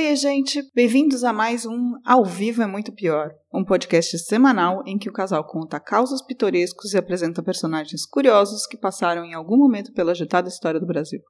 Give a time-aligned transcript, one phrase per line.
[0.00, 0.62] Oi, gente!
[0.76, 5.12] Bem-vindos a mais um Ao Vivo é Muito Pior, um podcast semanal em que o
[5.12, 10.48] casal conta causos pitorescos e apresenta personagens curiosos que passaram em algum momento pela agitada
[10.48, 11.20] história do Brasil.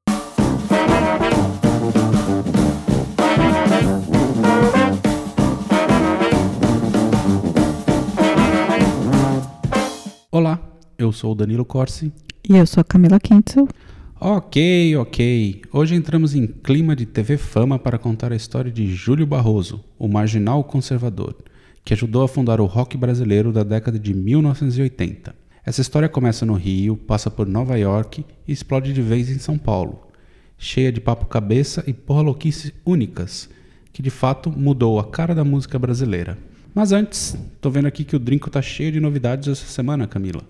[10.31, 10.61] Olá,
[10.99, 12.13] eu sou o Danilo Corsi.
[12.47, 13.67] E eu sou a Camila Kintzel.
[14.21, 15.63] Ok, ok.
[15.73, 20.09] Hoje entramos em clima de TV Fama para contar a história de Júlio Barroso, o
[20.09, 21.37] marginal conservador,
[21.85, 25.33] que ajudou a fundar o rock brasileiro da década de 1980.
[25.65, 29.57] Essa história começa no Rio, passa por Nova York e explode de vez em São
[29.57, 30.03] Paulo,
[30.59, 33.49] cheia de papo cabeça e porra louquice únicas,
[33.93, 36.37] que de fato mudou a cara da música brasileira.
[36.75, 40.43] Mas antes, tô vendo aqui que o Drinco tá cheio de novidades essa semana, Camila.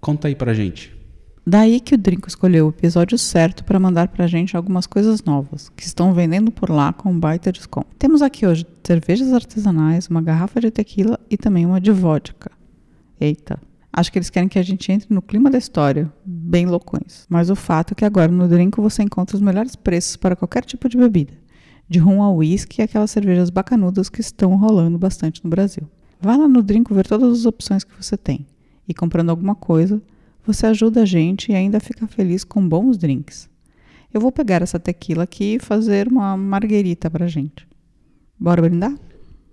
[0.00, 1.03] Conta aí pra gente.
[1.46, 5.68] Daí que o Drinco escolheu o episódio certo para mandar pra gente algumas coisas novas,
[5.76, 7.88] que estão vendendo por lá com um baita desconto.
[7.98, 12.50] Temos aqui hoje cervejas artesanais, uma garrafa de tequila e também uma de vodka.
[13.20, 13.60] Eita,
[13.92, 17.26] acho que eles querem que a gente entre no clima da história, bem loucões.
[17.28, 20.64] Mas o fato é que agora no Drinco você encontra os melhores preços para qualquer
[20.64, 21.34] tipo de bebida,
[21.86, 25.86] de rum a whisky e aquelas cervejas bacanudas que estão rolando bastante no Brasil.
[26.22, 28.46] Vá lá no Drinco ver todas as opções que você tem
[28.88, 30.00] e comprando alguma coisa
[30.44, 33.48] você ajuda a gente e ainda fica feliz com bons drinks.
[34.12, 37.66] Eu vou pegar essa tequila aqui e fazer uma marguerita pra gente.
[38.38, 38.94] Bora brindar?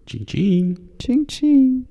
[0.05, 0.75] Tchim, tchim.
[0.97, 1.85] Tchim, tchim.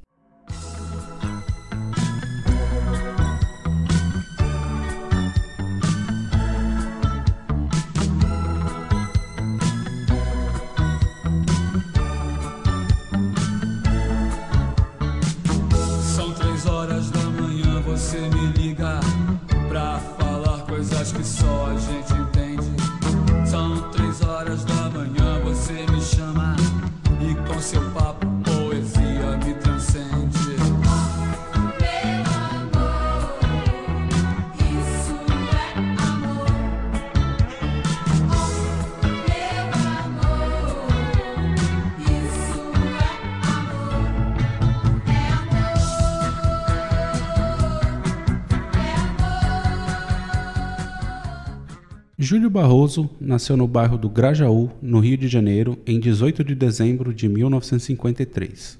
[52.31, 57.13] Júlio Barroso nasceu no bairro do Grajaú, no Rio de Janeiro, em 18 de dezembro
[57.13, 58.79] de 1953.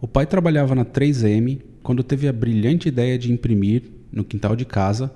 [0.00, 4.64] O pai trabalhava na 3M quando teve a brilhante ideia de imprimir, no quintal de
[4.64, 5.14] casa,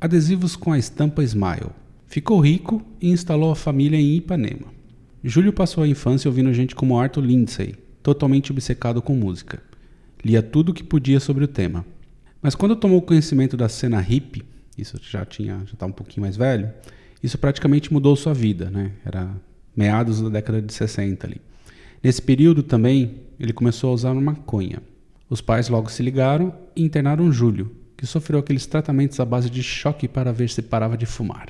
[0.00, 1.70] adesivos com a estampa Smile.
[2.08, 4.66] Ficou rico e instalou a família em Ipanema.
[5.22, 9.62] Júlio passou a infância ouvindo gente como Arthur Lindsay, totalmente obcecado com música.
[10.24, 11.86] Lia tudo o que podia sobre o tema.
[12.42, 16.36] Mas quando tomou conhecimento da cena hippie, isso já tinha, já tá um pouquinho mais
[16.36, 16.70] velho,
[17.22, 18.92] isso praticamente mudou sua vida, né?
[19.04, 19.30] Era
[19.76, 21.40] meados da década de 60 ali.
[22.02, 24.82] Nesse período também, ele começou a usar maconha.
[25.28, 29.62] Os pais logo se ligaram e internaram Júlio, que sofreu aqueles tratamentos à base de
[29.62, 31.48] choque para ver se parava de fumar.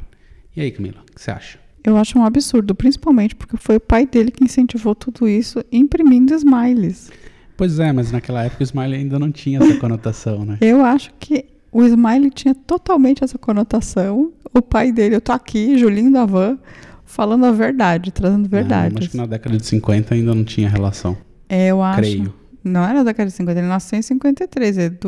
[0.57, 1.59] E aí, Camila, o que você acha?
[1.85, 6.35] Eu acho um absurdo, principalmente porque foi o pai dele que incentivou tudo isso imprimindo
[6.35, 7.11] smiles.
[7.57, 10.59] Pois é, mas naquela época o Smiley ainda não tinha essa conotação, né?
[10.61, 11.45] Eu acho que
[11.77, 14.33] o smile tinha totalmente essa conotação.
[14.55, 16.59] O pai dele, eu tô aqui, Julinho da Van,
[17.05, 18.95] falando a verdade, trazendo Não, verdade.
[18.99, 21.17] acho que na década de 50 ainda não tinha relação.
[21.49, 21.99] É, eu acho.
[21.99, 22.35] Creio.
[22.65, 24.79] Não era da década de 50, ele nasceu em 53.
[24.79, 24.99] Ele,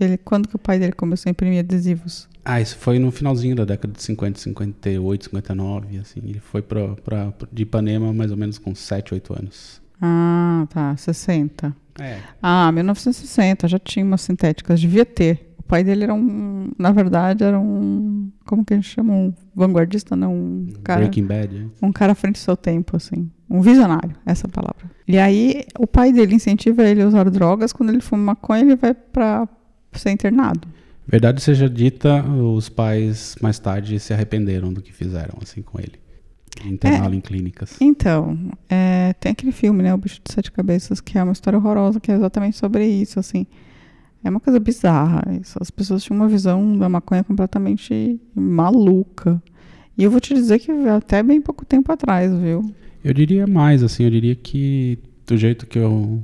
[0.00, 2.28] ele, quando que o pai dele começou a imprimir adesivos?
[2.44, 6.20] Ah, isso foi no finalzinho da década de 50, 58, 59, assim.
[6.24, 9.80] Ele foi pra, pra, de Ipanema mais ou menos com 7, 8 anos.
[10.00, 11.74] Ah, tá, 60.
[12.00, 15.45] É, Ah, 1960, já tinha umas sintéticas, devia ter.
[15.66, 19.12] O pai dele era um, na verdade, era um, como que a gente chama?
[19.12, 21.00] Um vanguardista, não, um cara...
[21.00, 21.58] Breaking Bad.
[21.58, 21.66] né?
[21.82, 23.28] Um cara à frente do seu tempo, assim.
[23.50, 24.88] Um visionário, essa é palavra.
[25.08, 27.72] E aí, o pai dele incentiva ele a usar drogas.
[27.72, 29.48] Quando ele fuma maconha, ele vai pra
[29.92, 30.68] ser internado.
[31.04, 35.98] Verdade seja dita, os pais mais tarde se arrependeram do que fizeram, assim, com ele.
[36.64, 37.76] Interná-lo em clínicas.
[37.80, 38.38] Então,
[38.70, 39.92] é, tem aquele filme, né?
[39.92, 43.18] O Bicho de Sete Cabeças, que é uma história horrorosa, que é exatamente sobre isso,
[43.18, 43.48] assim.
[44.22, 45.22] É uma coisa bizarra.
[45.60, 49.40] As pessoas tinham uma visão da maconha completamente maluca.
[49.96, 52.74] E eu vou te dizer que até bem pouco tempo atrás, viu?
[53.02, 56.22] Eu diria mais, assim, eu diria que do jeito que eu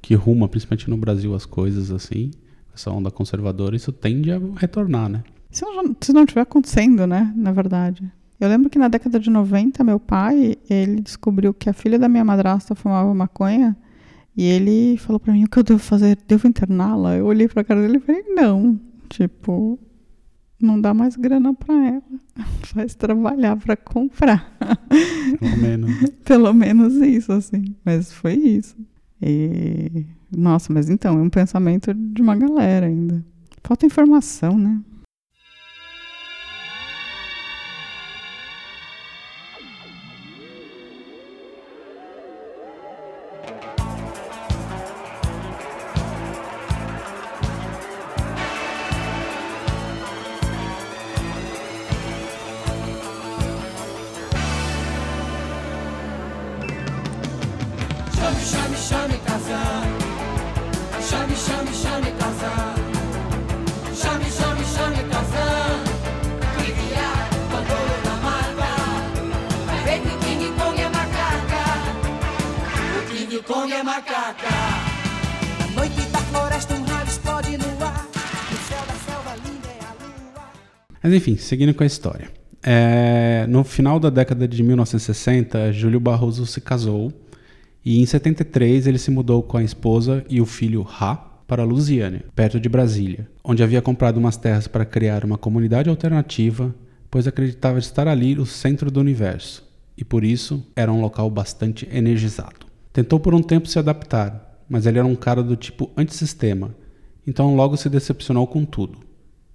[0.00, 2.32] que ruma, principalmente no Brasil, as coisas, assim,
[2.74, 5.22] essa onda conservadora, isso tende a retornar, né?
[5.48, 7.32] Se não, se não tiver acontecendo, né?
[7.36, 8.10] Na verdade.
[8.40, 12.08] Eu lembro que na década de 90, meu pai, ele descobriu que a filha da
[12.08, 13.76] minha madrasta fumava maconha
[14.36, 16.18] e ele falou pra mim, o que eu devo fazer?
[16.26, 17.16] Devo interná-la?
[17.16, 18.80] Eu olhei pra cara dele e falei, não.
[19.08, 19.78] Tipo,
[20.60, 22.02] não dá mais grana pra ela.
[22.62, 24.56] Faz trabalhar pra comprar.
[25.38, 25.90] Pelo menos.
[26.24, 27.74] Pelo menos isso, assim.
[27.84, 28.76] Mas foi isso.
[29.20, 30.06] E...
[30.34, 33.22] Nossa, mas então, é um pensamento de uma galera ainda.
[33.62, 34.80] Falta informação, né?
[81.12, 82.30] Mas enfim, seguindo com a história.
[82.62, 87.12] É, no final da década de 1960, Júlio Barroso se casou
[87.84, 91.16] e em 73 ele se mudou com a esposa e o filho Ra
[91.46, 96.74] para Lusiânia, perto de Brasília, onde havia comprado umas terras para criar uma comunidade alternativa,
[97.10, 99.62] pois acreditava estar ali o centro do universo
[99.98, 102.64] e por isso era um local bastante energizado.
[102.90, 106.74] Tentou por um tempo se adaptar, mas ele era um cara do tipo antissistema,
[107.26, 108.96] então logo se decepcionou com tudo.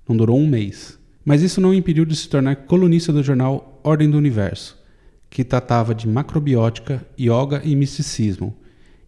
[0.08, 1.00] Não durou um mês.
[1.28, 4.78] Mas isso não o impediu de se tornar colunista do jornal Ordem do Universo,
[5.30, 8.56] que tratava de macrobiótica, yoga e misticismo,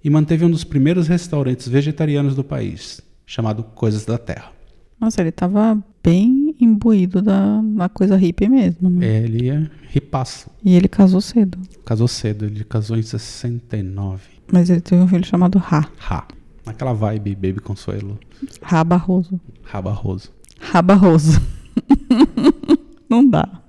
[0.03, 4.51] e manteve um dos primeiros restaurantes vegetarianos do país, chamado Coisas da Terra.
[4.99, 9.23] Nossa, ele tava bem imbuído da, da coisa hippie mesmo, né?
[9.23, 10.49] Ele é ripaço.
[10.61, 11.57] E ele casou cedo.
[11.85, 14.23] Casou cedo, ele casou em 69.
[14.51, 15.89] Mas ele teve um filho chamado Ra.
[15.97, 16.27] Ra.
[16.65, 18.19] Naquela vibe Baby Consuelo.
[18.61, 19.39] Ra Barroso.
[19.63, 20.29] Ra Barroso.
[20.59, 21.58] Ra Barroso.
[23.09, 23.63] Não dá.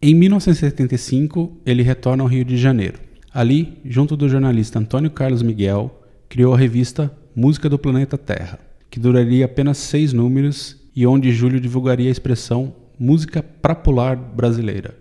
[0.00, 3.00] Em 1975, ele retorna ao Rio de Janeiro.
[3.32, 8.58] Ali, junto do jornalista Antônio Carlos Miguel, criou a revista Música do Planeta Terra,
[8.90, 14.96] que duraria apenas seis números e onde Júlio divulgaria a expressão música prapular brasileira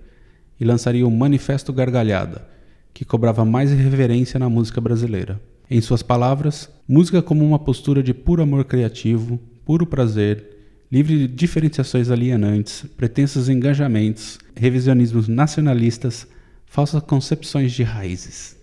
[0.59, 2.47] e lançaria o Manifesto Gargalhada,
[2.93, 5.41] que cobrava mais reverência na música brasileira.
[5.69, 10.56] Em suas palavras, música como uma postura de puro amor criativo, puro prazer,
[10.91, 16.27] livre de diferenciações alienantes, pretensos engajamentos, revisionismos nacionalistas,
[16.65, 18.55] falsas concepções de raízes.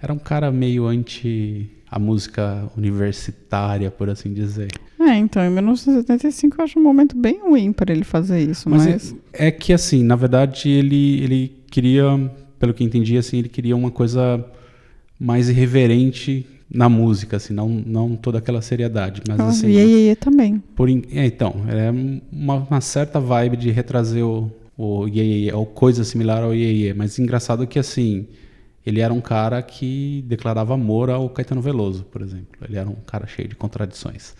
[0.00, 4.68] Era um cara meio anti a música universitária, por assim dizer.
[4.98, 8.86] É, então, em 1975 eu acho um momento bem ruim para ele fazer isso, mas...
[8.86, 12.04] Mas é, é que assim, na verdade, ele, ele queria,
[12.58, 14.44] pelo que entendi, assim, ele queria uma coisa
[15.20, 20.16] mais irreverente na música, assim, não, não toda aquela seriedade, mas Ah, assim, e aí,
[20.16, 20.62] também.
[20.74, 21.90] por é, então, é
[22.32, 25.04] uma, uma certa vibe de retrazer o, o
[25.54, 28.26] ou coisa similar ao Iê, mas engraçado que assim,
[28.86, 32.58] ele era um cara que declarava amor ao Caetano Veloso, por exemplo.
[32.66, 34.34] Ele era um cara cheio de contradições.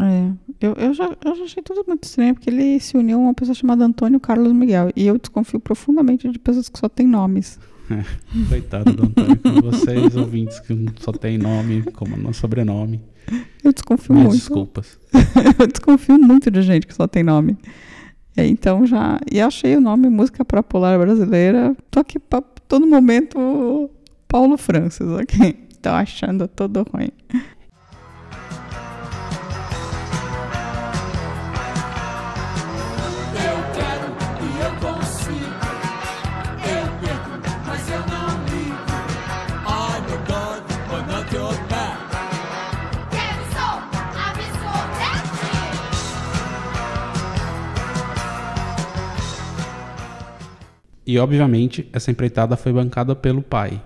[0.00, 0.30] É,
[0.60, 3.34] eu, eu, já, eu já achei tudo muito estranho, porque ele se uniu a uma
[3.34, 4.90] pessoa chamada Antônio Carlos Miguel.
[4.96, 7.58] E eu desconfio profundamente de pessoas que só têm nomes.
[8.48, 13.00] Coitado do Antônio, com vocês ouvintes que só tem nome como no sobrenome.
[13.62, 14.40] Eu desconfio Minhas muito.
[14.40, 14.98] desculpas.
[15.58, 17.56] eu desconfio muito de gente que só tem nome.
[18.36, 19.18] Então já.
[19.30, 21.74] E achei o nome Música Popular Brasileira.
[21.90, 23.90] Tô aqui pra todo momento
[24.28, 25.54] Paulo Francis aqui.
[25.80, 27.10] Tô achando tudo ruim.
[51.06, 53.80] E obviamente essa empreitada foi bancada pelo pai,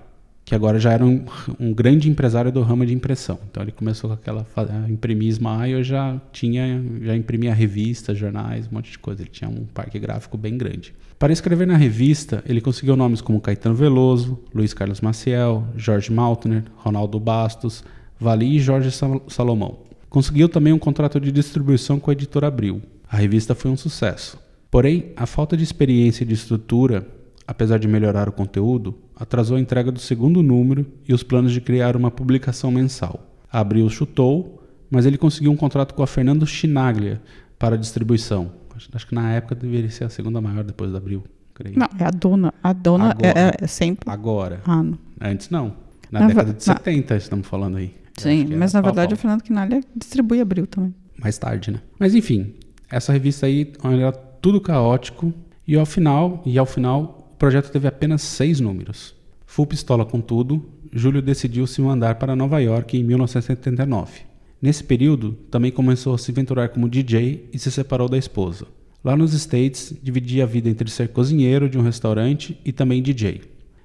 [0.45, 1.25] que agora já era um,
[1.61, 3.39] um grande empresário do ramo de impressão.
[3.51, 4.47] Então ele começou com aquela
[4.89, 9.23] imprimir Smile, já tinha, já imprimia revistas, jornais, um monte de coisa.
[9.23, 10.95] Ele tinha um parque gráfico bem grande.
[11.19, 16.65] Para escrever na revista, ele conseguiu nomes como Caetano Veloso, Luiz Carlos Maciel, Jorge Maltner,
[16.77, 17.85] Ronaldo Bastos,
[18.19, 19.81] Vali e Jorge Sal- Salomão.
[20.09, 22.81] Conseguiu também um contrato de distribuição com a editora Abril.
[23.09, 24.39] A revista foi um sucesso.
[24.71, 27.07] Porém, a falta de experiência e de estrutura,
[27.47, 31.61] apesar de melhorar o conteúdo, atrasou a entrega do segundo número e os planos de
[31.61, 33.27] criar uma publicação mensal.
[33.53, 37.21] A Abril chutou, mas ele conseguiu um contrato com a Fernando Chinaglia
[37.59, 38.53] para distribuição.
[38.95, 41.23] Acho, que na época deveria ser a segunda maior depois da Abril,
[41.55, 41.79] creio.
[41.79, 42.55] Não, é a dona.
[42.63, 43.39] A dona é, Agora.
[43.61, 44.11] é- é sempre.
[44.11, 44.61] Agora.
[44.65, 44.99] Ah, não.
[45.21, 45.75] Antes não.
[46.11, 47.95] Na, Na década de na- 70 estamos falando aí.
[48.17, 49.23] Sim, mas na pau verdade o pau.
[49.23, 50.95] Fernando Quinalha distribui Abril também.
[51.19, 51.81] Mais tarde, né?
[51.99, 52.55] Mas enfim,
[52.93, 55.33] Essa revista aí era tudo caótico
[55.67, 59.15] e ao final, e ao final, o projeto teve apenas seis números.
[59.47, 64.23] Full pistola com tudo, Júlio decidiu se mandar para Nova York em 1979.
[64.61, 68.67] Nesse período, também começou a se aventurar como DJ e se separou da esposa.
[69.03, 73.43] Lá nos States, dividia a vida entre ser cozinheiro de um restaurante e também DJ.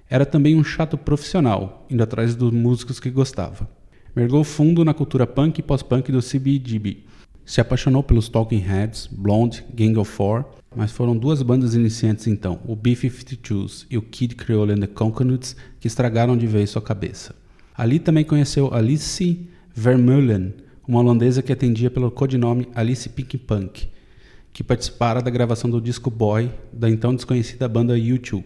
[0.09, 3.69] Era também um chato profissional, indo atrás dos músicos que gostava.
[4.15, 7.03] Mergou fundo na cultura punk e pós-punk do CBGB.
[7.45, 12.59] Se apaixonou pelos Talking Heads, Blonde, Gang of Four, mas foram duas bandas iniciantes então,
[12.65, 17.35] o B-52s e o Kid Creole and the Coconuts, que estragaram de vez sua cabeça.
[17.77, 20.55] Ali também conheceu Alice Vermeulen,
[20.87, 23.87] uma holandesa que atendia pelo codinome Alice Pink Punk,
[24.51, 28.43] que participara da gravação do disco Boy da então desconhecida banda U2.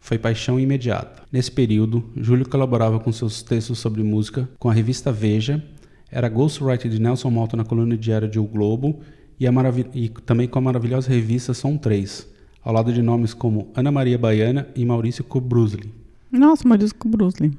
[0.00, 1.22] Foi paixão imediata.
[1.32, 5.64] Nesse período, Júlio colaborava com seus textos sobre música com a revista Veja,
[6.10, 9.00] era ghostwriter de Nelson Malta na coluna diária de O Globo
[9.38, 9.46] e,
[9.94, 12.26] e, também com a maravilhosa revista Som 3,
[12.62, 15.92] ao lado de nomes como Ana Maria Baiana e Maurício Kubrusli.
[16.30, 17.56] Nossa, Maurício Kubrusli.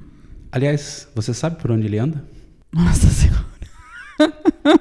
[0.50, 2.24] Aliás, você sabe por onde ele anda?
[2.72, 3.44] Nossa Senhora.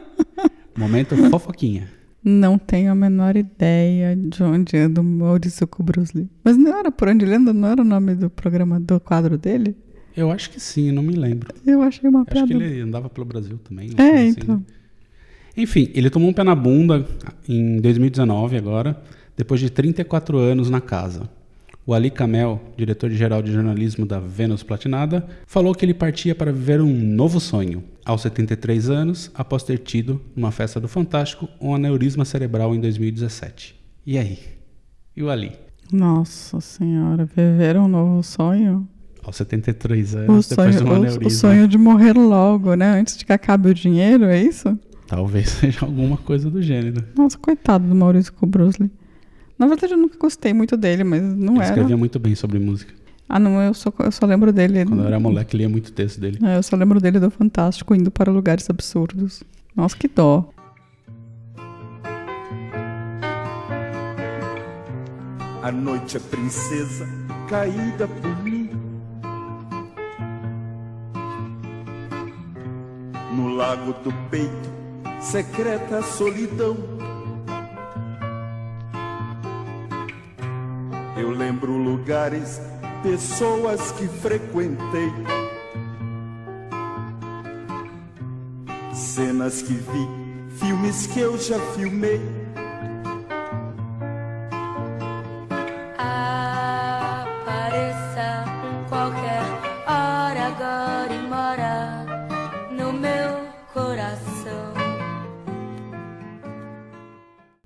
[0.77, 1.89] Momento fofoquinha.
[2.23, 6.29] Não tenho a menor ideia de onde anda o Maurício Kubrusli.
[6.43, 7.53] Mas não era por onde ele anda?
[7.53, 9.75] Não era o nome do programa, do quadro dele?
[10.15, 11.53] Eu acho que sim, não me lembro.
[11.65, 12.47] Eu achei uma Acho piada.
[12.47, 13.89] que ele andava pelo Brasil também.
[13.97, 14.55] É, assim, então.
[14.57, 14.61] né?
[15.57, 17.05] Enfim, ele tomou um pé na bunda
[17.47, 19.01] em 2019 agora,
[19.37, 21.29] depois de 34 anos na casa.
[21.87, 26.81] O Ali Kamel, diretor-geral de jornalismo da Vênus Platinada, falou que ele partia para viver
[26.81, 32.25] um novo sonho, aos 73 anos, após ter tido, numa festa do Fantástico, um aneurisma
[32.25, 33.75] cerebral em 2017.
[34.05, 34.39] E aí?
[35.15, 35.51] E o Ali?
[35.91, 38.87] Nossa Senhora, viver um novo sonho?
[39.25, 41.27] Aos 73 O anos, depois de sonho, um o, aneurisma.
[41.27, 42.99] o sonho de morrer logo, né?
[42.99, 44.77] Antes de que acabe o dinheiro, é isso?
[45.07, 47.03] Talvez seja alguma coisa do gênero.
[47.17, 48.91] Nossa, coitado do Maurício Kubrusli.
[49.57, 51.69] Na verdade, eu nunca gostei muito dele, mas não ele era.
[51.69, 52.93] escrevia muito bem sobre música.
[53.27, 54.85] Ah, não, eu só, eu só lembro dele.
[54.85, 56.37] Quando eu era moleque, lia muito texto dele.
[56.43, 59.41] É, eu só lembro dele do Fantástico indo para lugares absurdos.
[59.75, 60.47] Nossa, que dó.
[65.63, 67.07] A noite é princesa
[67.49, 68.54] caída por mim.
[73.55, 74.69] Lago do peito,
[75.21, 76.75] secreta solidão.
[81.15, 82.59] Eu lembro lugares,
[83.01, 85.09] pessoas que frequentei.
[88.93, 92.44] Cenas que vi, filmes que eu já filmei.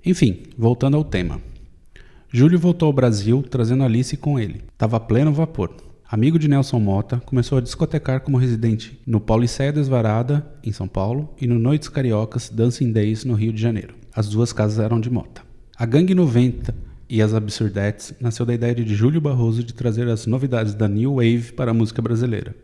[0.09, 1.39] Enfim, voltando ao tema.
[2.33, 4.63] Júlio voltou ao Brasil trazendo Alice com ele.
[4.75, 5.71] Tava a pleno vapor.
[6.09, 11.29] Amigo de Nelson Mota, começou a discotecar como residente no Pauliceia Desvarada, em São Paulo,
[11.39, 13.93] e no Noites Cariocas Dancing Days, no Rio de Janeiro.
[14.11, 15.43] As duas casas eram de Mota.
[15.77, 16.73] A Gangue 90
[17.07, 21.17] e as Absurdettes nasceu da ideia de Júlio Barroso de trazer as novidades da New
[21.17, 22.55] Wave para a música brasileira.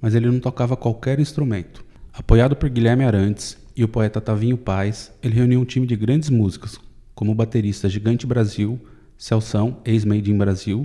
[0.00, 1.84] Mas ele não tocava qualquer instrumento.
[2.12, 6.28] Apoiado por Guilherme Arantes e o poeta Tavinho Paz, ele reuniu um time de grandes
[6.30, 6.78] músicos,
[7.22, 8.80] como baterista Gigante Brasil,
[9.16, 10.84] Celção, ex-Made in Brasil,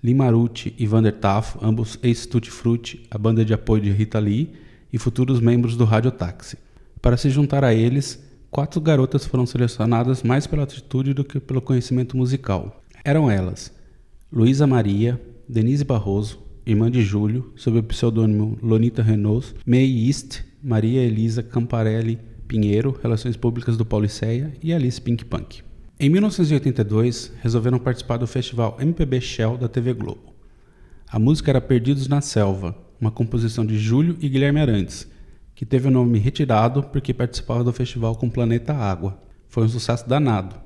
[0.00, 4.52] Limarucci e Vander Tafo, ambos ex-Tutti Frutti, a banda de apoio de Rita Lee,
[4.92, 6.56] e futuros membros do Rádio Táxi.
[7.00, 11.60] Para se juntar a eles, quatro garotas foram selecionadas mais pela atitude do que pelo
[11.60, 12.80] conhecimento musical.
[13.04, 13.74] Eram elas
[14.30, 21.02] Luísa Maria, Denise Barroso, irmã de Júlio, sob o pseudônimo Lonita Renault, May East, Maria
[21.02, 25.71] Elisa Camparelli Pinheiro, Relações Públicas do Pauliceia e Alice Pink Punk.
[26.02, 30.34] Em 1982, resolveram participar do festival MPB Shell da TV Globo.
[31.08, 35.08] A música era Perdidos na Selva, uma composição de Júlio e Guilherme Arantes,
[35.54, 39.16] que teve o nome retirado porque participava do festival com Planeta Água.
[39.46, 40.56] Foi um sucesso danado.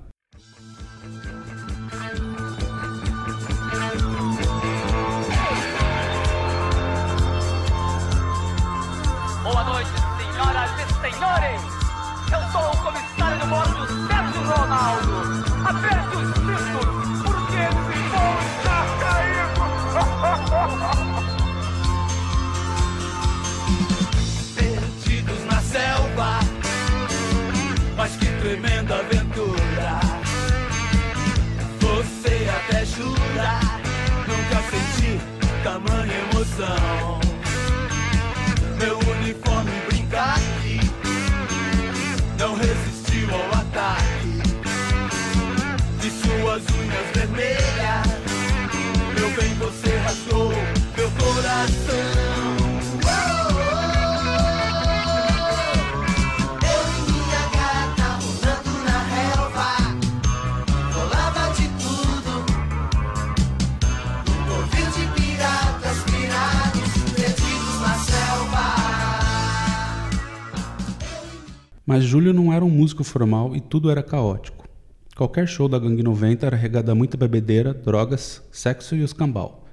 [71.96, 74.68] Mas Júlio não era um músico formal e tudo era caótico.
[75.16, 79.66] Qualquer show da Gangue 90 era regado a muita bebedeira, drogas, sexo e os cambal.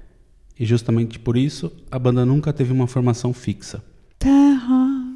[0.58, 3.84] E justamente por isso, a banda nunca teve uma formação fixa.
[4.18, 5.14] Terra,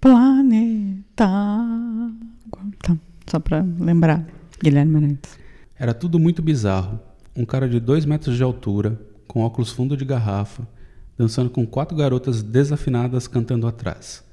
[0.00, 1.26] planeta.
[2.82, 2.96] Tá,
[3.26, 4.26] só pra lembrar.
[4.58, 5.38] Guilherme Menezes.
[5.78, 6.98] Era tudo muito bizarro.
[7.36, 8.98] Um cara de dois metros de altura,
[9.28, 10.66] com óculos fundo de garrafa,
[11.18, 14.24] dançando com quatro garotas desafinadas cantando atrás.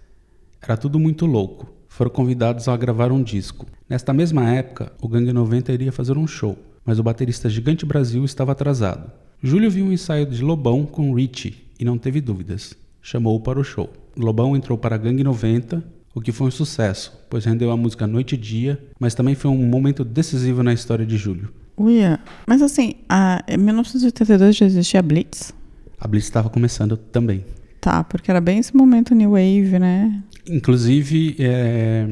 [0.62, 1.73] Era tudo muito louco.
[1.94, 3.68] Foram convidados a gravar um disco.
[3.88, 8.26] Nesta mesma época, o Gangue 90 iria fazer um show, mas o baterista Gigante Brasil
[8.26, 9.12] estava atrasado.
[9.44, 12.74] Júlio viu um ensaio de Lobão com Richie e não teve dúvidas.
[13.00, 13.94] Chamou-o para o show.
[14.18, 15.84] Lobão entrou para a Gangue 90,
[16.16, 19.52] o que foi um sucesso, pois rendeu a música noite e dia, mas também foi
[19.52, 21.54] um momento decisivo na história de Júlio.
[21.78, 22.20] Uia.
[22.48, 25.54] Mas assim, a, em 1982 já existia Blitz?
[26.00, 27.46] A Blitz estava começando também.
[27.84, 30.24] Tá, porque era bem esse momento New Wave, né?
[30.50, 32.08] Inclusive, é,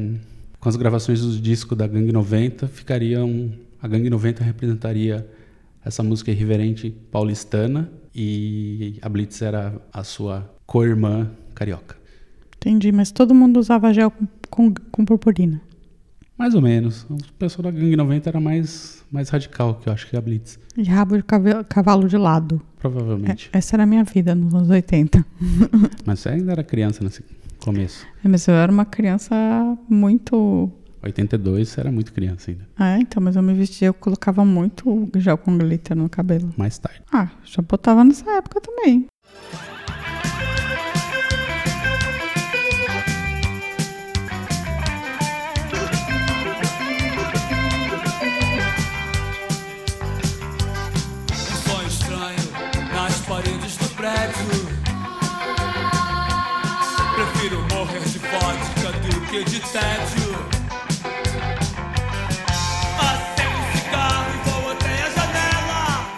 [0.60, 3.50] com as gravações do disco da Gangue 90, ficaria um,
[3.80, 5.26] a Gangue 90 representaria
[5.82, 11.96] essa música irreverente paulistana e a Blitz era a sua co-irmã carioca.
[12.58, 15.58] Entendi, mas todo mundo usava gel com, com, com purpurina.
[16.36, 17.04] Mais ou menos.
[17.08, 20.58] O pessoal da Gangue 90 era mais, mais radical que eu acho que a Blitz.
[20.76, 21.24] E rabo de
[21.68, 22.60] cavalo de lado.
[22.78, 23.50] Provavelmente.
[23.52, 25.24] É, essa era a minha vida nos anos 80.
[26.04, 27.22] Mas você ainda era criança nesse
[27.60, 28.06] começo.
[28.24, 29.34] É, Mas eu era uma criança
[29.88, 30.70] muito.
[31.02, 32.66] 82 você era muito criança ainda.
[32.78, 36.54] Ah, então, mas eu me vestia, eu colocava muito gel com glitter no cabelo.
[36.56, 37.02] Mais tarde.
[37.12, 39.06] Ah, já botava nessa época também.
[59.32, 60.34] Que de tédio.
[63.00, 66.10] Acendo um cigarro e vou até a janela.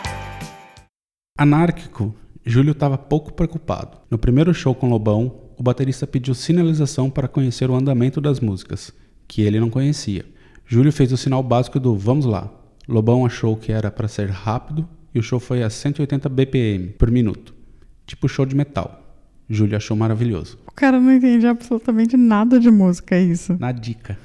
[1.39, 2.13] Anárquico,
[2.45, 3.99] Júlio estava pouco preocupado.
[4.11, 8.93] No primeiro show com Lobão, o baterista pediu sinalização para conhecer o andamento das músicas,
[9.29, 10.27] que ele não conhecia.
[10.67, 12.51] Júlio fez o sinal básico do vamos lá.
[12.89, 17.13] Lobão achou que era para ser rápido e o show foi a 180 BPM por
[17.13, 17.55] minuto,
[18.05, 19.04] tipo show de metal.
[19.49, 20.59] Júlio achou maravilhoso.
[20.67, 23.57] O cara não entendia absolutamente nada de música, é isso.
[23.59, 24.19] Na dica.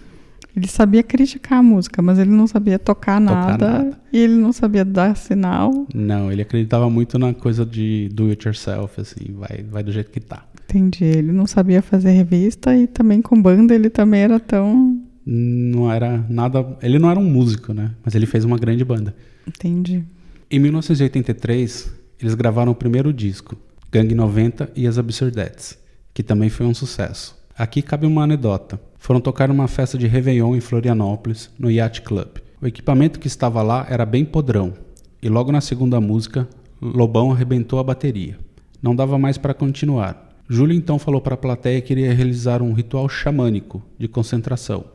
[0.56, 4.00] Ele sabia criticar a música, mas ele não sabia tocar nada, nada.
[4.12, 5.88] e ele não sabia dar sinal.
[5.94, 10.10] Não, ele acreditava muito na coisa de do it yourself, assim, vai, vai do jeito
[10.12, 10.44] que tá.
[10.70, 11.06] Entendi.
[11.06, 15.00] Ele não sabia fazer revista e também com banda ele também era tão.
[15.26, 16.78] Não era nada.
[16.82, 17.92] Ele não era um músico, né?
[18.04, 19.16] Mas ele fez uma grande banda.
[19.48, 20.04] Entendi.
[20.52, 23.56] Em 1983, eles gravaram o primeiro disco,
[23.92, 25.76] Gangue 90 e as Absurdettes,
[26.14, 27.36] que também foi um sucesso.
[27.58, 28.80] Aqui cabe uma anedota.
[29.00, 32.28] Foram tocar numa festa de Réveillon em Florianópolis, no Yacht Club.
[32.62, 34.76] O equipamento que estava lá era bem podrão,
[35.24, 36.48] e logo na segunda música,
[36.80, 38.38] Lobão arrebentou a bateria.
[38.80, 40.30] Não dava mais para continuar.
[40.48, 44.86] Júlio então falou para a plateia que iria realizar um ritual xamânico de concentração.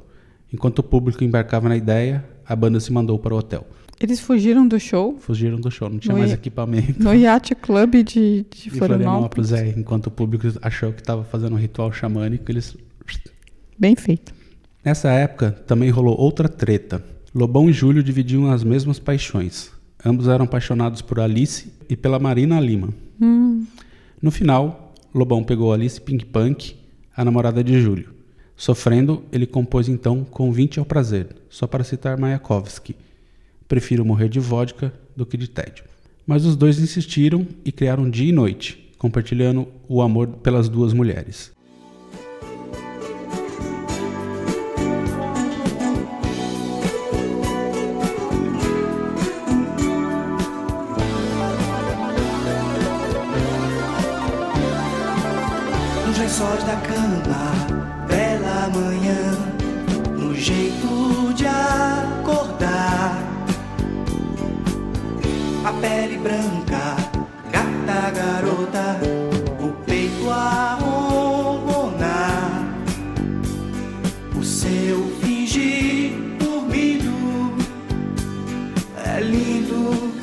[0.53, 3.67] Enquanto o público embarcava na ideia, a banda se mandou para o hotel.
[4.01, 7.03] Eles fugiram do show Fugiram do show, não tinha No mais equipamento.
[7.03, 9.49] no Yacht Club de, de Florianópolis.
[9.51, 12.77] Florianópolis, é, enquanto o público achou que estava fazendo um ritual xamânico, eles.
[13.79, 14.35] Bem feito.
[14.85, 17.03] Nessa época também rolou outra treta.
[17.35, 19.71] Lobão e Júlio dividiam as mesmas paixões.
[20.05, 22.91] Ambos eram apaixonados por Alice e pela Marina Lima.
[23.21, 23.65] Hum,
[24.21, 26.77] No final, Lobão pegou Alice Pink Punk,
[27.17, 28.11] a namorada de Júlio.
[28.57, 32.95] Sofrendo, ele compôs então Convite ao Prazer, só para citar Mayakovsky.
[33.69, 35.85] Prefiro morrer de vodka do que de tédio.
[36.27, 41.54] Mas os dois insistiram e criaram dia e noite, compartilhando o amor pelas duas mulheres.
[66.25, 66.97] branca,
[67.53, 68.99] gata garota,
[69.61, 72.65] o peito a ronronar,
[74.35, 77.13] o seu fingir dormido
[79.05, 80.15] é lindo.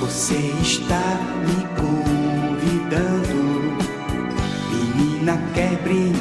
[0.00, 3.38] Você está me convidando,
[4.72, 6.15] menina quer brincar.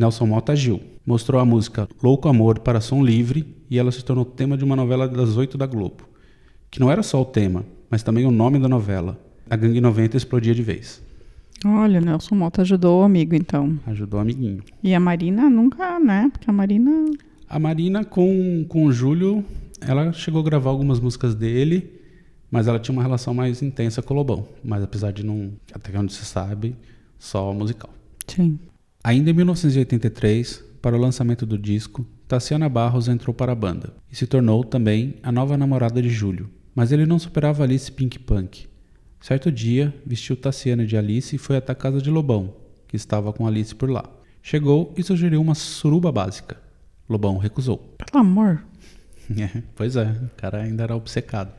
[0.00, 4.24] Nelson Mota Gil mostrou a música Louco Amor para Som Livre e ela se tornou
[4.24, 6.08] tema de uma novela das oito da Globo,
[6.70, 9.20] que não era só o tema, mas também o nome da novela.
[9.50, 11.02] A Gangue 90 explodia de vez.
[11.66, 13.78] Olha, Nelson Mota ajudou o amigo, então.
[13.88, 14.62] Ajudou o amiguinho.
[14.82, 16.30] E a Marina nunca, né?
[16.32, 16.90] Porque a Marina.
[17.46, 19.44] A Marina com, com o Júlio,
[19.82, 22.00] ela chegou a gravar algumas músicas dele,
[22.50, 24.48] mas ela tinha uma relação mais intensa com o Lobão.
[24.64, 26.74] Mas apesar de não, até onde se sabe,
[27.18, 27.90] só musical.
[28.26, 28.58] Sim.
[29.02, 34.14] Ainda em 1983, para o lançamento do disco, Tassiana Barros entrou para a banda e
[34.14, 36.50] se tornou também a nova namorada de Júlio.
[36.74, 38.68] Mas ele não superava Alice Pink Punk.
[39.18, 42.54] Certo dia, vestiu Tassiana de Alice e foi até a casa de Lobão,
[42.86, 44.04] que estava com Alice por lá.
[44.42, 46.58] Chegou e sugeriu uma suruba básica.
[47.08, 47.78] Lobão recusou.
[47.78, 48.62] Pelo amor.
[49.38, 51.52] É, pois é, o cara ainda era obcecado.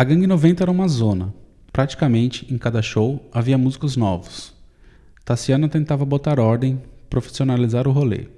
[0.00, 1.34] A Gangue 90 era uma zona.
[1.70, 4.54] Praticamente em cada show havia músicos novos.
[5.26, 8.28] Tassiana tentava botar ordem, profissionalizar o rolê.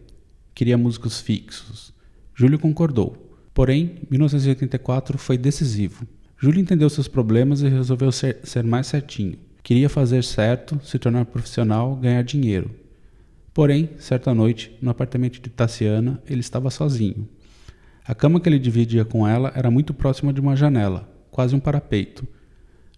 [0.57, 1.94] Queria músicos fixos.
[2.35, 3.33] Júlio concordou.
[3.55, 6.05] Porém, 1984 foi decisivo.
[6.37, 9.38] Júlio entendeu seus problemas e resolveu ser, ser mais certinho.
[9.62, 12.72] Queria fazer certo, se tornar profissional, ganhar dinheiro.
[13.55, 17.29] Porém, certa noite, no apartamento de Tassiana, ele estava sozinho.
[18.05, 21.58] A cama que ele dividia com ela era muito próxima de uma janela, quase um
[21.58, 22.24] parapeito.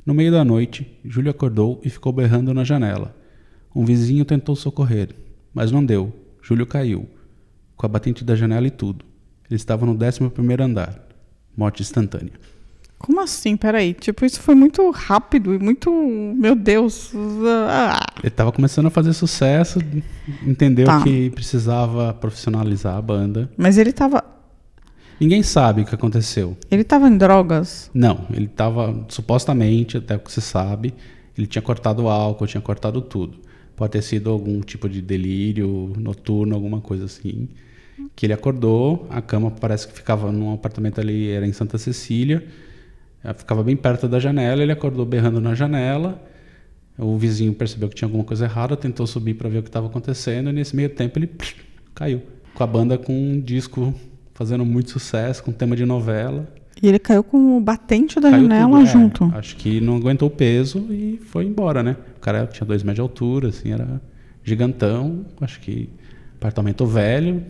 [0.05, 3.17] No meio da noite, Júlio acordou e ficou berrando na janela.
[3.75, 5.09] Um vizinho tentou socorrer,
[5.55, 6.13] mas não deu.
[6.43, 7.09] Júlio caiu,
[7.75, 9.05] com a batente da janela e tudo.
[9.49, 11.01] Ele estava no 11 primeiro andar.
[11.57, 12.33] Morte instantânea.
[12.99, 13.57] Como assim?
[13.57, 13.93] Peraí.
[13.95, 15.91] Tipo, isso foi muito rápido e muito.
[15.93, 17.13] Meu Deus.
[17.69, 18.01] Ah.
[18.19, 19.79] Ele estava começando a fazer sucesso,
[20.47, 21.03] entendeu Tá.
[21.03, 23.51] que precisava profissionalizar a banda.
[23.57, 24.25] Mas ele tava.
[25.21, 26.57] Ninguém sabe o que aconteceu.
[26.71, 27.91] Ele tava em drogas.
[27.95, 30.93] Não, ele estava supostamente, até o que se sabe,
[31.37, 33.39] ele tinha cortado o álcool, tinha cortado tudo.
[33.77, 37.49] Pode ter sido algum tipo de delírio noturno, alguma coisa assim.
[38.15, 42.45] Que ele acordou, a cama parece que ficava num apartamento ali, era em Santa Cecília,
[43.23, 46.23] ela ficava bem perto da janela, ele acordou berrando na janela.
[46.97, 49.87] O vizinho percebeu que tinha alguma coisa errada, tentou subir para ver o que estava
[49.87, 51.57] acontecendo, e nesse meio tempo ele psh,
[51.95, 52.23] caiu.
[52.55, 53.93] Com a banda com um disco
[54.35, 56.47] fazendo muito sucesso, com tema de novela.
[56.83, 58.87] E ele caiu com o batente da Caiu janela tudo, é.
[58.87, 59.25] junto.
[59.35, 61.97] Acho que não aguentou o peso e foi embora, né?
[62.17, 64.03] O cara tinha dois metros de altura, assim, era
[64.43, 65.25] gigantão.
[65.41, 65.89] Acho que
[66.37, 67.43] apartamento velho.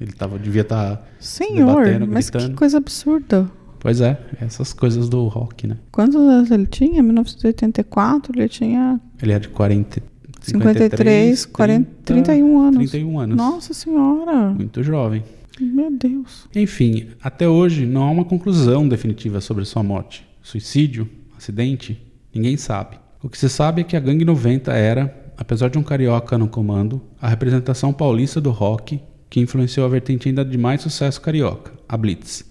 [0.00, 3.50] Ele tava, devia estar Senhor, debatendo, mas que coisa absurda.
[3.78, 5.76] Pois é, essas coisas do rock, né?
[5.92, 7.02] Quantos anos ele tinha?
[7.02, 10.02] 1984, ele tinha Ele é de 40,
[10.40, 12.90] 53, 40, 31 anos.
[12.90, 13.36] 31 anos.
[13.36, 14.50] Nossa senhora.
[14.50, 15.22] Muito jovem.
[15.60, 16.48] Meu Deus.
[16.54, 20.26] Enfim, até hoje não há uma conclusão definitiva sobre sua morte.
[20.42, 21.08] Suicídio?
[21.36, 22.00] Acidente?
[22.34, 22.98] Ninguém sabe.
[23.22, 26.48] O que se sabe é que a Gangue 90 era, apesar de um carioca no
[26.48, 31.72] comando, a representação paulista do rock que influenciou a vertente ainda de mais sucesso carioca,
[31.88, 32.44] a Blitz,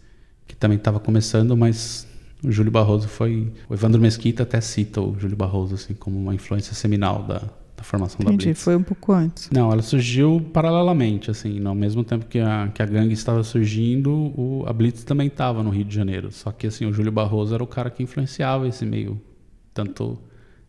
[0.47, 2.07] que também estava começando, mas
[2.43, 3.53] o Júlio Barroso foi.
[3.69, 7.41] O Evandro Mesquita até cita o Júlio Barroso assim, como uma influência seminal da,
[7.83, 8.63] da formação da Entendi, Blitz.
[8.63, 9.49] foi um pouco antes.
[9.51, 14.09] Não, ela surgiu paralelamente, assim, no mesmo tempo que a, que a gangue estava surgindo,
[14.11, 16.31] o, a Blitz também estava no Rio de Janeiro.
[16.31, 19.21] Só que assim, o Júlio Barroso era o cara que influenciava esse meio,
[19.73, 20.17] tanto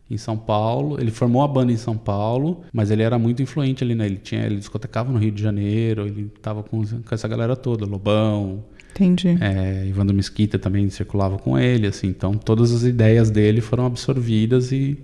[0.07, 3.83] em São Paulo, ele formou a banda em São Paulo, mas ele era muito influente
[3.83, 4.05] ali, né?
[4.05, 7.87] Ele tinha, ele discotecava no Rio de Janeiro, ele estava com, com essa galera toda,
[7.87, 9.35] Lobão, Entendi.
[9.41, 14.71] é, Ivandro Mesquita também circulava com ele, assim, então todas as ideias dele foram absorvidas
[14.71, 14.95] e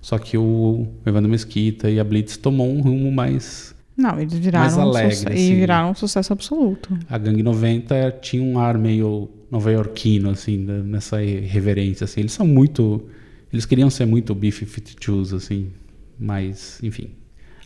[0.00, 4.76] só que o Evandro Mesquita e a Blitz tomou um rumo mais Não, eles viraram,
[4.78, 5.52] um alegre, suce- assim.
[5.52, 6.98] e viraram um sucesso absoluto.
[7.08, 12.20] a Gangue 90 tinha um ar meio nova-iorquino, assim, nessa reverência, assim.
[12.20, 13.02] Eles são muito...
[13.52, 15.68] Eles queriam ser muito B-52s, assim,
[16.18, 17.10] mas, enfim.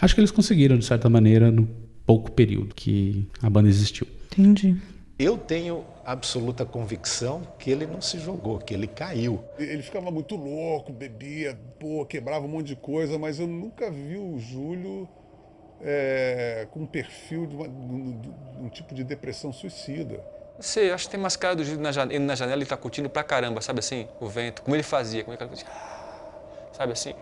[0.01, 1.69] Acho que eles conseguiram, de certa maneira, no
[2.07, 4.07] pouco período que a banda existiu.
[4.33, 4.75] Entendi.
[5.19, 9.45] Eu tenho absoluta convicção que ele não se jogou, que ele caiu.
[9.59, 14.17] Ele ficava muito louco, bebia, pô, quebrava um monte de coisa, mas eu nunca vi
[14.17, 15.09] o Júlio
[15.81, 20.15] é, com um perfil de, uma- de um- tipo de depressão suicida.
[20.57, 22.67] Não sei, acho que tem mais cara do Gil na janela, ele na janela e
[22.67, 24.07] tá curtindo pra caramba, sabe assim?
[24.21, 25.67] O vento, como ele fazia, como ele curtia.
[26.73, 27.13] Sabe assim?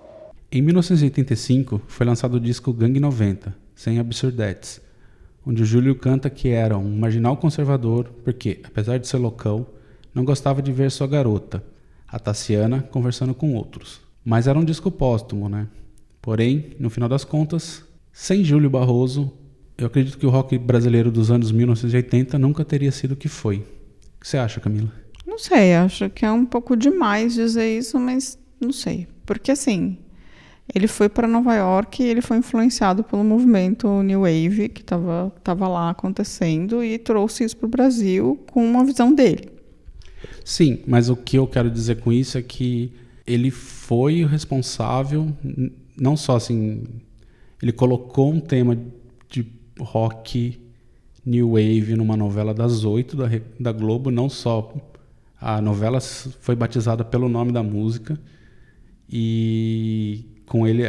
[0.50, 4.80] Em 1985, foi lançado o disco Gangue 90, sem Absurdettes,
[5.46, 9.66] onde o Júlio canta que era um marginal conservador porque, apesar de ser loucão,
[10.14, 11.64] não gostava de ver sua garota,
[12.06, 14.00] a Tassiana, conversando com outros.
[14.24, 15.66] Mas era um disco póstumo, né?
[16.20, 19.32] Porém, no final das contas, sem Júlio Barroso,
[19.76, 23.56] eu acredito que o rock brasileiro dos anos 1980 nunca teria sido o que foi.
[24.16, 24.92] O que você acha, Camila?
[25.26, 29.08] Não sei, acho que é um pouco demais dizer isso, mas não sei.
[29.24, 29.98] Porque assim,
[30.74, 35.32] ele foi para Nova York e ele foi influenciado pelo movimento New Wave que estava
[35.44, 39.50] tava lá acontecendo e trouxe isso para o Brasil com uma visão dele.
[40.44, 42.92] Sim, mas o que eu quero dizer com isso é que
[43.26, 45.28] ele foi o responsável,
[45.96, 46.84] não só assim,
[47.62, 48.76] ele colocou um tema
[49.28, 49.46] de
[49.78, 50.60] rock
[51.24, 53.28] new wave numa novela das oito da,
[53.60, 54.72] da Globo, não só
[55.40, 58.18] a novela foi batizada pelo nome da música
[59.08, 60.82] e com ele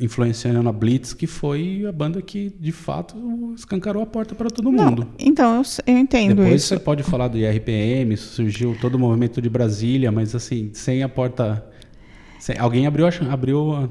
[0.00, 3.16] influenciando a Blitz, que foi a banda que de fato
[3.56, 5.02] escancarou a porta para todo mundo.
[5.04, 6.68] Não, então eu, eu entendo Depois isso.
[6.68, 11.08] você pode falar do IRPM, surgiu todo o movimento de Brasília, mas assim, sem a
[11.08, 11.64] porta.
[12.40, 13.88] sem- alguém abriu, abriu a-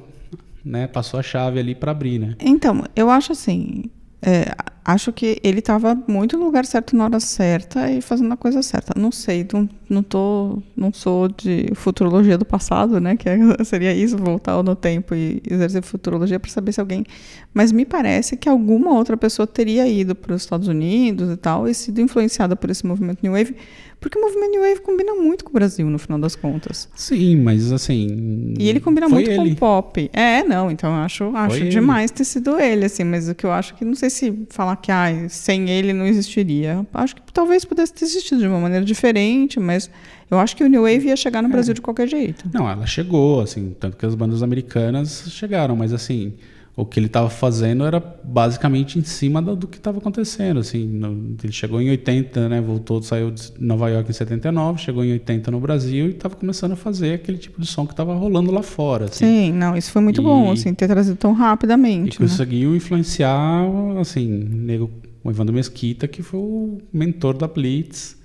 [0.64, 2.36] né, passou a chave ali para abrir, né?
[2.40, 3.86] Então, eu acho assim.
[4.22, 4.46] é,
[4.86, 8.62] acho que ele estava muito no lugar certo na hora certa e fazendo a coisa
[8.62, 9.00] certa.
[9.00, 13.16] Não sei, não, não, tô, não sou de futurologia do passado, né?
[13.16, 13.30] Que
[13.64, 17.06] seria isso, voltar no tempo e exercer futurologia para saber se alguém.
[17.54, 21.68] Mas me parece que alguma outra pessoa teria ido para os Estados Unidos e tal
[21.68, 23.56] e sido influenciada por esse movimento New Wave,
[24.04, 26.90] porque o movimento New Wave combina muito com o Brasil, no final das contas.
[26.94, 28.54] Sim, mas assim.
[28.60, 29.52] E ele combina muito ele.
[29.52, 30.10] com pop.
[30.12, 31.70] É, não, então eu acho, acho ele.
[31.70, 34.73] demais ter sido ele, assim, mas o que eu acho que não sei se falar
[34.76, 36.86] que ah, sem ele não existiria.
[36.94, 39.90] Acho que talvez pudesse ter existido de uma maneira diferente, mas
[40.30, 42.50] eu acho que o New Wave ia chegar no Brasil de qualquer jeito.
[42.54, 46.34] Não, ela chegou, assim, tanto que as bandas americanas chegaram, mas assim,
[46.76, 50.84] o que ele estava fazendo era basicamente em cima do, do que estava acontecendo, assim,
[50.88, 55.12] no- ele chegou em 80, né, voltou, saiu de Nova York em 79, chegou em
[55.12, 58.52] 80 no Brasil e estava começando a fazer aquele tipo de som que estava rolando
[58.52, 59.24] lá fora, assim.
[59.26, 62.20] Sim, não, isso foi muito E- bom, assim, ter trazido tão E rapidamente.
[62.20, 62.28] né?
[62.28, 63.66] conseguiu influenciar,
[64.02, 64.90] assim, nego,
[65.24, 68.18] o Evandro Mesquita, que foi o mentor da Blitz,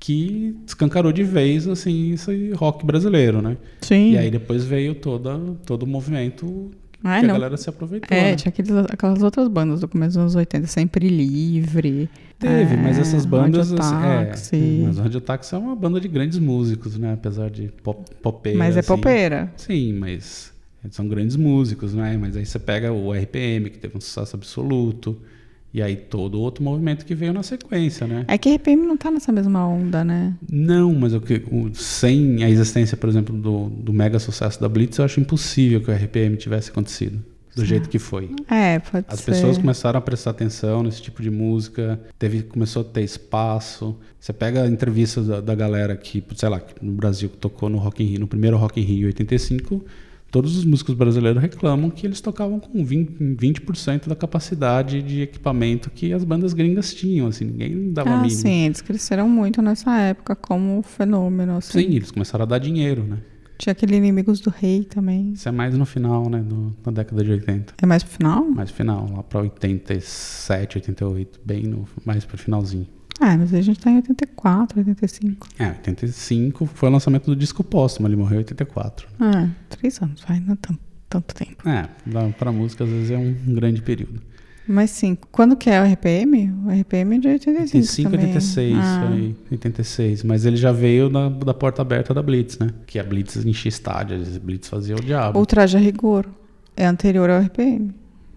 [0.00, 3.56] que escancarou de vez, assim, esse rock brasileiro, né?
[3.80, 4.10] Sim.
[4.12, 6.72] E aí depois veio toda, todo o movimento
[7.20, 7.34] Que não.
[7.34, 8.36] a galera se aproveitou, É, né?
[8.36, 12.08] tinha aqueles, aquelas outras bandas do começo dos anos 80, Sempre Livre.
[12.38, 13.72] Teve, mas é, essas bandas.
[13.72, 17.12] Assim, é, mas o Radio Táxi é uma banda de grandes músicos, né?
[17.12, 18.58] Apesar de pop, popeira.
[18.58, 18.88] Mas é assim.
[18.88, 19.52] popeira.
[19.56, 20.52] Sim, mas
[20.90, 22.16] são grandes músicos, né?
[22.18, 25.16] Mas aí você pega o RPM, que teve um sucesso absoluto.
[25.74, 28.24] E aí todo outro movimento que veio na sequência, né?
[28.28, 30.32] É que RPM não tá nessa mesma onda, né?
[30.48, 34.68] Não, mas o que, o- sem a existência, por exemplo, do, do mega sucesso da
[34.68, 37.20] Blitz, eu acho impossível que o RPM tivesse acontecido.
[37.56, 38.30] Do jeito que foi.
[38.50, 39.26] É, pode As ser.
[39.26, 43.96] pessoas começaram a prestar atenção nesse tipo de música, teve, começou a ter espaço.
[44.18, 48.02] Você pega entrevistas da, da galera que, sei lá, no Brasil que tocou no Rock
[48.02, 49.84] in Rio, no primeiro Rock in Rio em 85,
[50.34, 55.88] todos os músicos brasileiros reclamam que eles tocavam com 20%, 20% da capacidade de equipamento
[55.92, 58.40] que as bandas gringas tinham, assim, ninguém dava Ah, mínimo.
[58.40, 61.82] sim, eles cresceram muito nessa época como fenômeno, assim.
[61.82, 63.18] Sim, eles começaram a dar dinheiro, né?
[63.56, 65.34] Tinha aquele Inimigos do Rei também.
[65.34, 67.74] Isso é mais no final, né, do, da década de 80.
[67.80, 68.44] É mais pro final?
[68.44, 72.88] Mais pro final, lá pra 87, 88, bem no, mais pro finalzinho.
[73.20, 75.48] Ah, mas a gente tá em 84, 85.
[75.58, 79.06] É, 85 foi o lançamento do disco póstumo, ele morreu em 84.
[79.20, 81.68] Ah, três anos, vai, não é tanto, tanto tempo.
[81.68, 81.88] É,
[82.32, 84.20] pra música às vezes é um, grande período.
[84.66, 86.50] Mas sim, quando que é o RPM?
[86.64, 88.26] O RPM é de 85 85, também.
[88.26, 90.22] 86, ah, aí, 86.
[90.22, 92.70] Mas ele já veio da, da porta aberta da Blitz, né?
[92.86, 95.38] Que a Blitz enchia estádios, a Blitz fazia o diabo.
[95.38, 96.26] O Traje a Rigor
[96.74, 97.92] é anterior ao RPM.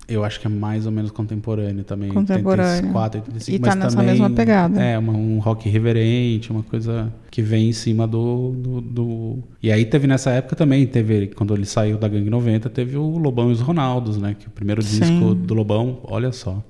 [0.07, 2.09] Eu acho que é mais ou menos contemporâneo também.
[2.13, 2.75] Contemporâneo.
[2.93, 3.55] 84, 85.
[3.55, 4.81] E tá mas nessa também, mesma pegada.
[4.81, 9.69] É, uma- um rock irreverente, uma coisa que vem em cima do, do, do- E
[9.71, 13.49] aí teve nessa época também, teve quando ele saiu da Gangue 90, teve o Lobão
[13.49, 14.33] e os Ronaldos, né?
[14.39, 14.99] Que o primeiro Sim.
[15.01, 16.63] disco do Lobão, olha só,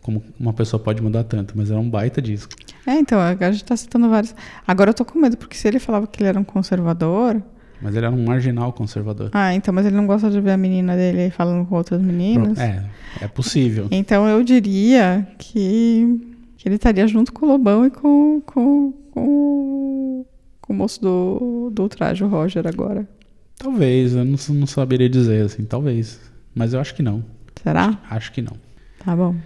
[0.00, 2.52] como uma pessoa pode mudar tanto, mas era um baita disco.
[2.86, 4.34] É, então, agora a gente tá citando vários.
[4.66, 7.42] Agora eu tô com medo, porque se ele falava que ele era um conservador.
[7.80, 9.30] Mas ele era um marginal conservador.
[9.32, 12.58] Ah, então, mas ele não gosta de ver a menina dele falando com outras meninas.
[12.58, 12.84] É,
[13.20, 13.88] é possível.
[13.90, 16.20] Então eu diria que,
[16.56, 20.26] que ele estaria junto com o Lobão e com, com, com,
[20.60, 23.08] com o moço do, do traje, o Roger, agora.
[23.56, 26.20] Talvez, eu não, não saberia dizer assim, talvez.
[26.54, 27.24] Mas eu acho que não.
[27.62, 27.98] Será?
[28.10, 28.56] Acho que não.
[29.04, 29.36] Tá bom.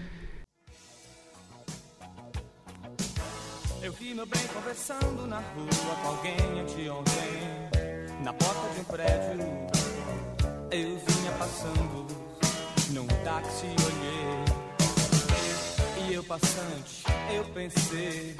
[3.83, 7.12] Eu vi meu bem conversando na rua com alguém anteontem
[8.23, 9.41] Na porta de um prédio
[10.71, 12.07] Eu vinha passando.
[12.91, 14.45] Num táxi olhei
[16.07, 17.03] E eu passante,
[17.35, 18.37] eu pensei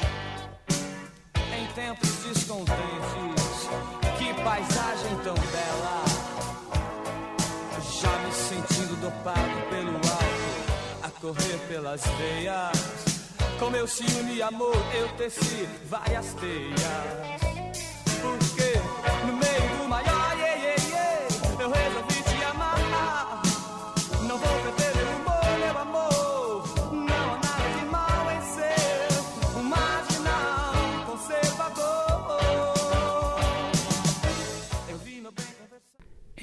[1.37, 3.69] Em tempos descontentes
[4.19, 6.05] Que paisagem tão bela.
[8.01, 12.79] Já me sentindo dopado pelo álcool A correr pelas veias.
[13.59, 17.52] Com meu ciúme e amor eu teci várias teias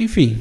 [0.10, 0.40] Enfim,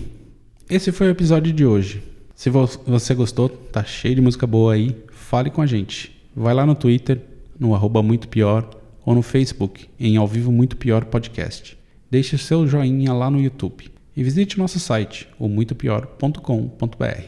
[0.70, 2.02] esse foi o episódio de hoje.
[2.34, 6.18] Se vo- você gostou, tá cheio de música boa aí, fale com a gente.
[6.34, 7.20] Vai lá no Twitter,
[7.60, 8.66] no arroba muito pior,
[9.04, 11.76] ou no Facebook, em Ao Vivo Muito Pior Podcast.
[12.10, 13.90] Deixe o seu joinha lá no YouTube.
[14.16, 17.22] E visite nosso site, o muitopior.com.br.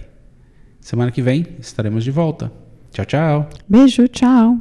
[0.80, 2.50] Semana que vem estaremos de volta.
[2.90, 3.50] Tchau, tchau!
[3.68, 4.60] Beijo, tchau.